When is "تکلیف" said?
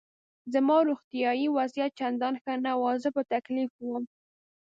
3.33-3.71